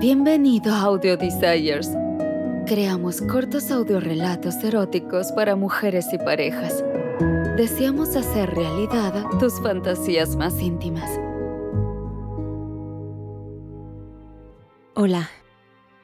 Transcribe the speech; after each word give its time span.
Bienvenido 0.00 0.72
a 0.72 0.82
Audio 0.82 1.16
Desires. 1.16 1.90
Creamos 2.66 3.20
cortos 3.20 3.72
audiorelatos 3.72 4.54
eróticos 4.62 5.32
para 5.32 5.56
mujeres 5.56 6.06
y 6.12 6.18
parejas. 6.18 6.84
Deseamos 7.56 8.14
hacer 8.14 8.48
realidad 8.48 9.26
tus 9.40 9.60
fantasías 9.60 10.36
más 10.36 10.60
íntimas. 10.60 11.10
Hola, 14.94 15.30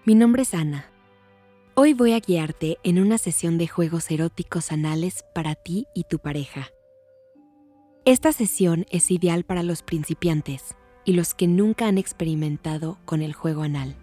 mi 0.05 0.17
nombre 0.17 0.43
es 0.43 0.55
Ana. 0.55 0.91
Hoy 1.77 1.95
voy 1.95 2.15
a 2.15 2.19
guiarte 2.19 2.79
en 2.83 2.99
una 2.99 3.17
sesión 3.17 3.59
de 3.59 3.69
juegos 3.69 4.11
eróticos 4.11 4.73
anales 4.73 5.25
para 5.37 5.55
ti 5.55 5.87
y 5.95 6.03
tu 6.03 6.19
pareja. 6.19 6.67
Esta 8.05 8.33
sesión 8.33 8.87
es 8.91 9.13
ideal 9.13 9.45
para 9.45 9.63
los 9.63 9.83
principiantes 9.83 10.75
y 11.05 11.13
los 11.13 11.35
que 11.35 11.47
nunca 11.47 11.87
han 11.87 11.99
experimentado 11.99 12.99
con 13.05 13.23
el 13.23 13.33
juego 13.33 13.63
anal. 13.63 13.97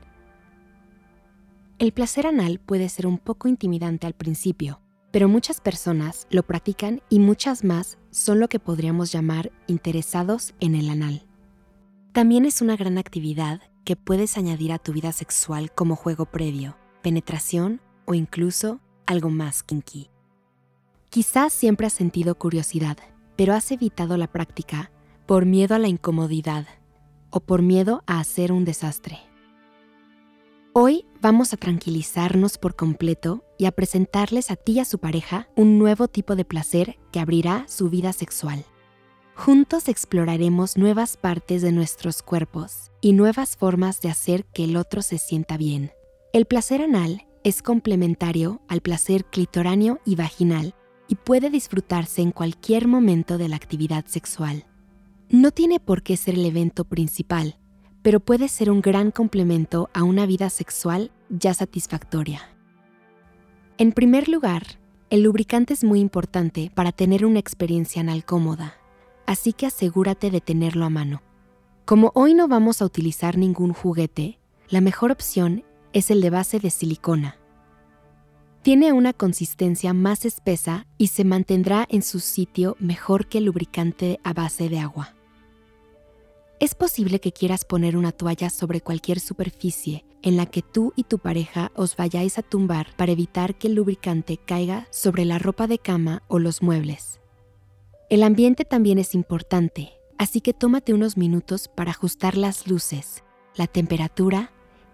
El 1.80 1.94
placer 1.94 2.28
anal 2.28 2.60
puede 2.60 2.90
ser 2.90 3.08
un 3.08 3.18
poco 3.18 3.48
intimidante 3.48 4.06
al 4.06 4.14
principio, 4.14 4.80
pero 5.12 5.28
muchas 5.28 5.62
personas 5.62 6.28
lo 6.30 6.44
practican 6.44 7.02
y 7.10 7.20
muchas 7.20 7.64
más 7.64 7.98
son 8.12 8.40
lo 8.40 8.50
que 8.50 8.60
podríamos 8.60 9.12
llamar 9.12 9.52
interesados 9.68 10.54
en 10.60 10.76
el 10.76 10.90
anal. 10.90 11.26
También 12.14 12.46
es 12.46 12.62
una 12.62 12.76
gran 12.76 12.98
actividad 12.98 13.62
que 13.84 13.96
puedes 13.96 14.38
añadir 14.38 14.72
a 14.72 14.80
tu 14.80 14.94
vida 14.94 15.12
sexual 15.12 15.72
como 15.72 15.96
juego 15.96 16.26
previo, 16.26 16.78
penetración 17.02 17.82
o 18.06 18.14
incluso 18.14 18.80
algo 19.06 19.30
más 19.30 19.64
kinky. 19.64 20.10
Quizás 21.10 21.52
siempre 21.52 21.88
has 21.88 21.94
sentido 21.94 22.36
curiosidad, 22.36 22.98
pero 23.36 23.54
has 23.54 23.72
evitado 23.72 24.18
la 24.18 24.32
práctica 24.32 24.92
por 25.26 25.46
miedo 25.46 25.76
a 25.76 25.80
la 25.80 25.88
incomodidad 25.88 26.68
o 27.32 27.40
por 27.40 27.62
miedo 27.62 28.04
a 28.06 28.20
hacer 28.20 28.52
un 28.52 28.66
desastre. 28.66 29.20
Hoy 30.74 31.06
vamos 31.20 31.54
a 31.54 31.58
tranquilizarnos 31.58 32.58
por 32.58 32.76
completo 32.76 33.44
y 33.58 33.66
a 33.66 33.72
presentarles 33.72 34.52
a 34.52 34.56
ti 34.56 34.74
y 34.74 34.80
a 34.80 34.86
su 34.86 35.00
pareja 35.00 35.50
un 35.58 35.78
nuevo 35.78 36.08
tipo 36.08 36.36
de 36.36 36.46
placer 36.46 36.98
que 37.12 37.20
abrirá 37.20 37.66
su 37.68 37.90
vida 37.90 38.14
sexual. 38.14 38.64
Juntos 39.36 39.90
exploraremos 39.90 40.78
nuevas 40.78 41.18
partes 41.18 41.62
de 41.62 41.72
nuestros 41.72 42.22
cuerpos 42.22 42.92
y 43.02 43.14
nuevas 43.14 43.58
formas 43.58 44.00
de 44.00 44.10
hacer 44.10 44.46
que 44.46 44.64
el 44.64 44.78
otro 44.78 45.02
se 45.02 45.18
sienta 45.18 45.58
bien. 45.58 45.92
El 46.32 46.46
placer 46.46 46.82
anal 46.82 47.28
es 47.44 47.62
complementario 47.62 48.62
al 48.70 48.82
placer 48.82 49.26
clitoráneo 49.26 50.00
y 50.06 50.16
vaginal 50.16 50.76
y 51.08 51.16
puede 51.16 51.50
disfrutarse 51.50 52.22
en 52.22 52.32
cualquier 52.32 52.88
momento 52.88 53.38
de 53.38 53.50
la 53.50 53.58
actividad 53.58 54.06
sexual. 54.06 54.66
No 55.32 55.52
tiene 55.52 55.80
por 55.80 56.04
qué 56.04 56.18
ser 56.18 56.34
el 56.34 56.46
evento 56.46 56.84
principal, 56.84 57.56
pero 58.02 58.20
puede 58.20 58.50
ser 58.50 58.70
un 58.70 58.82
gran 58.82 59.12
complemento 59.12 59.90
a 59.94 60.04
una 60.04 60.26
vida 60.26 60.50
sexual 60.50 61.10
ya 61.30 61.54
satisfactoria. 61.54 62.42
En 63.78 63.94
primer 63.94 64.28
lugar, 64.28 64.64
el 65.10 65.24
lubricante 65.24 65.74
es 65.74 65.86
muy 65.86 66.02
importante 66.02 66.70
para 66.76 66.92
tener 66.92 67.26
una 67.26 67.40
experiencia 67.40 68.02
anal 68.02 68.26
cómoda, 68.26 68.76
así 69.26 69.54
que 69.54 69.66
asegúrate 69.66 70.32
de 70.32 70.42
tenerlo 70.42 70.84
a 70.84 70.90
mano. 70.90 71.22
Como 71.86 72.12
hoy 72.14 72.34
no 72.34 72.50
vamos 72.50 72.82
a 72.82 72.86
utilizar 72.86 73.38
ningún 73.38 73.72
juguete, 73.72 74.38
la 74.68 74.82
mejor 74.82 75.12
opción 75.12 75.64
es 75.94 76.12
el 76.12 76.20
de 76.20 76.30
base 76.30 76.60
de 76.60 76.72
silicona. 76.72 77.38
Tiene 78.64 78.92
una 78.92 79.14
consistencia 79.14 79.94
más 79.94 80.26
espesa 80.26 80.88
y 80.98 81.08
se 81.08 81.24
mantendrá 81.24 81.88
en 81.90 82.02
su 82.02 82.20
sitio 82.20 82.76
mejor 82.80 83.28
que 83.28 83.38
el 83.38 83.46
lubricante 83.46 84.20
a 84.26 84.34
base 84.34 84.68
de 84.68 84.80
agua. 84.80 85.16
Es 86.62 86.76
posible 86.76 87.20
que 87.20 87.32
quieras 87.32 87.66
poner 87.66 87.98
una 87.98 88.12
toalla 88.12 88.52
sobre 88.52 88.82
cualquier 88.82 89.20
superficie 89.20 90.06
en 90.22 90.38
la 90.38 90.46
que 90.46 90.62
tú 90.62 90.94
y 90.96 91.06
tu 91.06 91.18
pareja 91.18 91.72
os 91.74 91.96
vayáis 91.96 92.38
a 92.38 92.44
tumbar 92.44 92.96
para 92.98 93.14
evitar 93.14 93.56
que 93.56 93.66
el 93.66 93.74
lubricante 93.74 94.38
caiga 94.38 94.88
sobre 94.92 95.26
la 95.26 95.40
ropa 95.40 95.66
de 95.66 95.80
cama 95.80 96.22
o 96.28 96.38
los 96.38 96.62
muebles. 96.62 97.20
El 98.12 98.22
ambiente 98.22 98.64
también 98.64 99.00
es 99.00 99.16
importante, 99.16 99.94
así 100.20 100.40
que 100.40 100.54
tómate 100.54 100.94
unos 100.94 101.18
minutos 101.18 101.68
para 101.68 101.90
ajustar 101.90 102.38
las 102.38 102.68
luces, 102.68 103.24
la 103.56 103.66
temperatura 103.66 104.52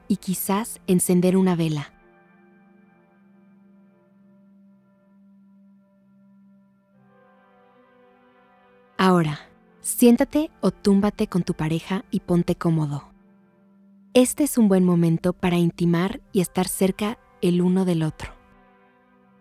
y 0.07 0.15
quizás 0.15 0.79
encender 0.87 1.35
una 1.35 1.57
vela. 1.57 1.91
Ahora, 8.97 9.46
Siéntate 9.87 10.51
o 10.59 10.71
túmbate 10.71 11.27
con 11.27 11.43
tu 11.43 11.53
pareja 11.53 12.03
y 12.11 12.19
ponte 12.19 12.55
cómodo. 12.55 13.07
Este 14.13 14.43
es 14.43 14.57
un 14.57 14.67
buen 14.67 14.83
momento 14.83 15.31
para 15.31 15.55
intimar 15.55 16.19
y 16.33 16.41
estar 16.41 16.67
cerca 16.67 17.17
el 17.41 17.61
uno 17.61 17.85
del 17.85 18.03
otro. 18.03 18.33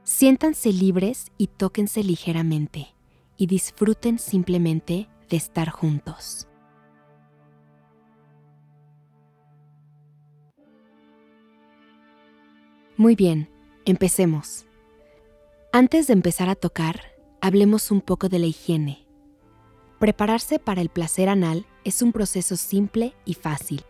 Siéntanse 0.04 0.72
libres 0.72 1.32
y 1.36 1.48
tóquense 1.48 2.04
ligeramente 2.04 2.94
y 3.36 3.48
disfruten 3.48 4.20
simplemente 4.20 5.08
de 5.28 5.36
estar 5.36 5.68
juntos. 5.68 6.46
Muy 12.96 13.16
bien, 13.16 13.50
empecemos. 13.84 14.64
Antes 15.72 16.06
de 16.06 16.12
empezar 16.12 16.48
a 16.48 16.54
tocar, 16.54 17.00
hablemos 17.40 17.90
un 17.90 18.00
poco 18.00 18.28
de 18.28 18.38
la 18.38 18.46
higiene 18.46 19.05
Prepararse 19.98 20.58
para 20.58 20.82
el 20.82 20.90
placer 20.90 21.30
anal 21.30 21.64
es 21.84 22.02
un 22.02 22.12
proceso 22.12 22.56
simple 22.56 23.14
y 23.24 23.32
fácil. 23.32 23.82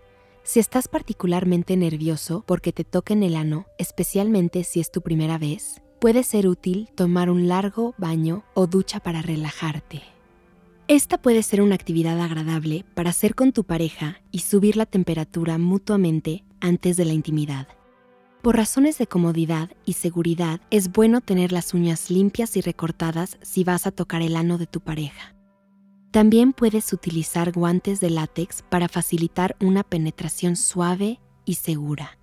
Si 0.45 0.61
estás 0.61 0.87
particularmente 0.87 1.77
nervioso 1.77 2.45
porque 2.47 2.73
te 2.73 2.85
toquen 2.85 3.25
el 3.25 3.35
ano, 3.35 3.67
especialmente 3.79 4.63
si 4.63 4.79
es 4.79 4.93
tu 4.93 5.03
primera 5.03 5.37
vez, 5.37 5.83
puede 6.01 6.23
ser 6.23 6.47
útil 6.47 6.89
tomar 6.95 7.29
un 7.29 7.49
largo 7.49 7.97
baño 7.99 8.45
o 8.55 8.69
ducha 8.69 9.01
para 9.01 9.21
relajarte. 9.21 10.03
Esta 10.87 11.19
puede 11.19 11.43
ser 11.43 11.61
una 11.61 11.75
actividad 11.75 12.21
agradable 12.21 12.85
para 12.95 13.11
hacer 13.11 13.35
con 13.35 13.51
tu 13.53 13.65
pareja 13.65 14.21
y 14.31 14.39
subir 14.39 14.77
la 14.77 14.87
temperatura 14.87 15.59
mutuamente 15.59 16.45
antes 16.61 16.97
de 16.97 17.05
la 17.05 17.15
intimidad. 17.15 17.67
Por 18.43 18.55
razones 18.55 18.97
de 18.99 19.09
comodidad 19.09 19.71
y 19.85 19.95
seguridad, 19.95 20.61
es 20.71 20.93
bueno 20.93 21.21
tener 21.21 21.51
las 21.51 21.75
uñas 21.75 22.13
limpias 22.13 22.57
y 22.57 22.61
recortadas 22.61 23.39
si 23.43 23.65
vas 23.65 23.89
a 23.89 23.91
tocar 23.91 24.23
el 24.23 24.37
ano 24.37 24.57
de 24.57 24.67
tu 24.67 24.81
pareja. 24.81 25.36
También 26.17 26.55
puedes 26.55 26.95
utilizar 26.95 27.53
guantes 27.53 28.01
de 28.01 28.09
látex 28.09 28.63
para 28.63 28.89
facilitar 28.89 29.55
una 29.61 29.83
penetración 29.83 30.57
suave 30.57 31.21
y 31.45 31.57
segura. 31.57 32.19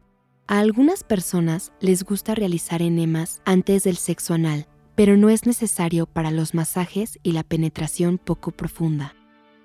A 0.48 0.58
algunas 0.58 1.04
personas 1.04 1.72
les 1.80 2.04
gusta 2.04 2.34
realizar 2.34 2.82
enemas 2.82 3.44
antes 3.46 3.84
del 3.84 3.98
sexo 3.98 4.34
anal, 4.34 4.66
pero 4.96 5.16
no 5.16 5.30
es 5.30 5.46
necesario 5.46 6.08
para 6.08 6.32
los 6.32 6.56
masajes 6.56 7.20
y 7.22 7.34
la 7.34 7.44
penetración 7.44 8.18
poco 8.18 8.50
profunda. 8.50 9.14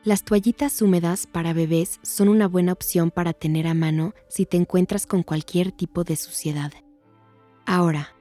Las 0.05 0.25
toallitas 0.25 0.83
húmedas 0.83 1.27
para 1.27 1.55
bebés 1.55 1.99
son 2.03 2.29
una 2.29 2.49
buena 2.49 2.73
opción 2.73 3.11
para 3.11 3.33
tener 3.33 3.67
a 3.67 3.73
mano 3.73 4.13
si 4.29 4.45
te 4.45 4.59
encuentras 4.59 5.07
con 5.07 5.23
cualquier 5.23 5.73
tipo 5.73 6.05
de 6.05 6.17
suciedad. 6.17 6.75
Ahora, 7.65 8.15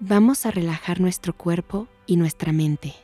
vamos 0.00 0.44
a 0.44 0.50
relajar 0.50 1.00
nuestro 1.00 1.36
cuerpo 1.36 1.86
y 2.04 2.16
nuestra 2.16 2.52
mente. 2.52 2.96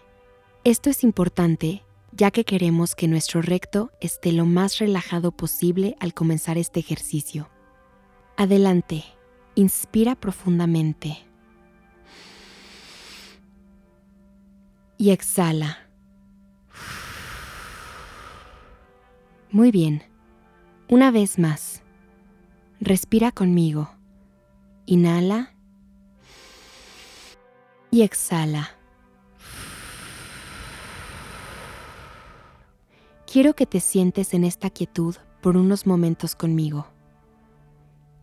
Esto 0.64 0.90
es 0.90 1.04
importante 1.04 1.84
ya 2.18 2.32
que 2.32 2.44
queremos 2.44 2.96
que 2.96 3.06
nuestro 3.06 3.42
recto 3.42 3.92
esté 4.00 4.32
lo 4.32 4.44
más 4.44 4.78
relajado 4.78 5.30
posible 5.30 5.96
al 6.00 6.14
comenzar 6.14 6.58
este 6.58 6.80
ejercicio. 6.80 7.48
Adelante, 8.36 9.04
inspira 9.54 10.16
profundamente. 10.16 11.16
Y 14.98 15.10
exhala. 15.10 15.88
Muy 19.52 19.70
bien. 19.70 20.02
Una 20.88 21.12
vez 21.12 21.38
más. 21.38 21.84
Respira 22.80 23.30
conmigo. 23.30 23.90
Inhala. 24.86 25.54
Y 27.92 28.02
exhala. 28.02 28.77
Quiero 33.30 33.52
que 33.52 33.66
te 33.66 33.80
sientes 33.80 34.32
en 34.32 34.42
esta 34.42 34.70
quietud 34.70 35.14
por 35.42 35.58
unos 35.58 35.86
momentos 35.86 36.34
conmigo. 36.34 36.86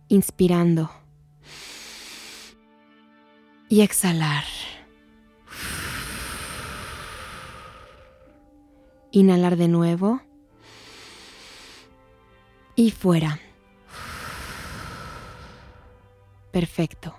Inspirando. 0.07 0.90
Y 3.69 3.81
exhalar. 3.81 4.46
Inhalar 9.12 9.57
de 9.57 9.68
nuevo. 9.68 10.22
Y 12.75 12.90
fuera. 12.90 13.40
Perfecto. 16.52 17.16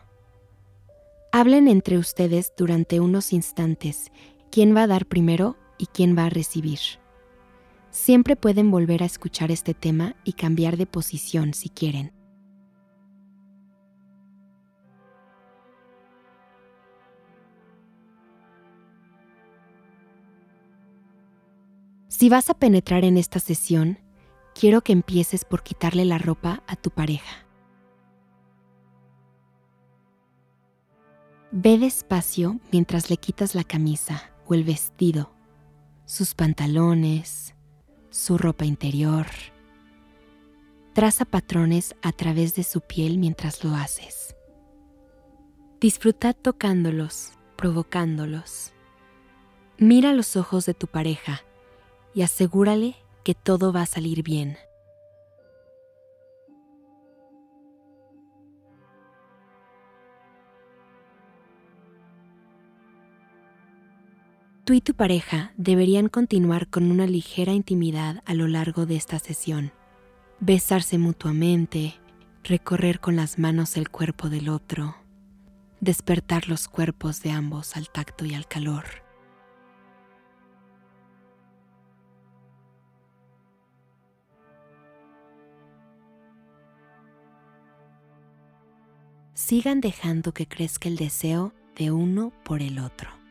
Hablen 1.31 1.69
entre 1.69 1.99
ustedes 1.99 2.53
durante 2.57 2.99
unos 2.99 3.33
instantes 3.33 4.11
quién 4.51 4.75
va 4.75 4.83
a 4.83 4.87
dar 4.89 5.07
primero 5.07 5.57
y 5.79 5.87
quién 5.87 6.19
va 6.19 6.25
a 6.25 6.31
recibir. 6.31 6.81
Siempre 7.97 8.37
pueden 8.37 8.71
volver 8.71 9.03
a 9.03 9.07
escuchar 9.07 9.51
este 9.51 9.73
tema 9.73 10.17
y 10.23 10.35
cambiar 10.35 10.77
de 10.77 10.85
posición 10.85 11.55
si 11.55 11.71
quieren. 11.71 12.13
Si 22.09 22.29
vas 22.29 22.51
a 22.51 22.55
penetrar 22.55 23.03
en 23.05 23.17
esta 23.17 23.41
sesión, 23.41 23.99
quiero 24.55 24.83
que 24.83 24.93
empieces 24.93 25.47
por 25.47 25.63
quitarle 25.63 26.05
la 26.05 26.19
ropa 26.19 26.63
a 26.67 26.77
tu 26.77 26.91
pareja. 26.91 27.47
Ve 31.51 31.79
despacio 31.79 32.61
mientras 32.71 33.09
le 33.09 33.17
quitas 33.17 33.55
la 33.55 33.65
camisa 33.65 34.31
o 34.47 34.53
el 34.53 34.65
vestido, 34.65 35.33
sus 36.05 36.35
pantalones, 36.35 37.56
su 38.17 38.39
ropa 38.39 38.65
interior. 38.65 39.27
Traza 40.95 41.27
patrones 41.27 41.95
a 42.01 42.13
través 42.13 42.55
de 42.55 42.63
su 42.63 42.81
piel 42.81 43.19
mientras 43.19 43.63
lo 43.63 43.75
haces. 43.75 44.35
Disfruta 45.81 46.33
tocándolos, 46.33 47.33
provocándolos. 47.57 48.73
Mira 49.77 50.15
los 50.15 50.37
ojos 50.37 50.65
de 50.65 50.73
tu 50.73 50.87
pareja 50.87 51.43
y 52.15 52.23
asegúrale 52.23 52.97
que 53.23 53.35
todo 53.35 53.71
va 53.71 53.83
a 53.83 53.87
salir 53.87 54.23
bien. 54.23 54.57
Tú 64.67 64.73
y 64.73 64.81
tu 64.81 64.95
pareja 64.95 65.53
deberían 65.57 66.09
continuar 66.09 66.67
con 66.67 66.91
una 66.91 67.07
ligera 67.07 67.53
intimidad 67.53 68.25
a 68.27 68.35
lo 68.35 68.49
largo 68.49 68.85
de 68.85 68.97
esta 68.97 69.21
sesión. 69.21 69.71
Besarse 70.41 70.99
mutuamente, 70.99 71.95
recorrer 72.43 72.99
con 72.99 73.15
las 73.15 73.39
manos 73.39 73.77
el 73.77 73.91
cuerpo 73.91 74.29
del 74.29 74.49
otro, 74.49 74.97
despertar 75.79 76.49
los 76.49 76.67
cuerpos 76.67 77.23
de 77.23 77.31
ambos 77.31 77.77
al 77.77 77.89
tacto 77.91 78.25
y 78.25 78.35
al 78.35 78.49
calor. 78.49 78.87
Sigan 89.35 89.81
dejando 89.81 90.35
que 90.35 90.49
crezca 90.49 90.89
el 90.89 90.97
deseo 90.97 91.53
de 91.77 91.93
uno 91.93 92.33
por 92.43 92.63
el 92.63 92.81
otro. 92.81 93.26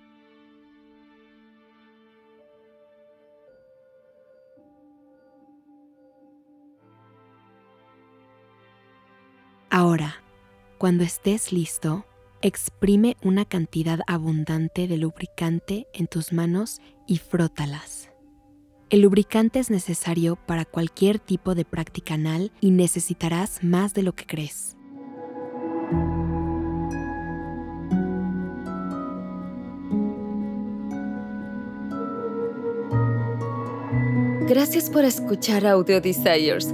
Ahora, 9.78 10.24
cuando 10.78 11.04
estés 11.04 11.52
listo, 11.52 12.06
exprime 12.42 13.18
una 13.22 13.44
cantidad 13.44 14.00
abundante 14.08 14.88
de 14.88 14.96
lubricante 14.96 15.86
en 15.94 16.08
tus 16.08 16.32
manos 16.32 16.80
y 17.08 17.18
frótalas. 17.18 18.10
El 18.90 19.02
lubricante 19.02 19.60
es 19.60 19.70
necesario 19.70 20.38
para 20.38 20.64
cualquier 20.64 21.20
tipo 21.20 21.56
de 21.56 21.66
práctica 21.66 22.14
anal 22.14 22.54
y 22.62 22.72
necesitarás 22.72 23.66
más 23.66 23.94
de 23.94 24.04
lo 24.04 24.16
que 24.16 24.26
crees. 24.26 24.78
Gracias 34.48 34.90
por 34.90 35.04
escuchar 35.04 35.66
Audio 35.66 36.00
Desires. 36.00 36.74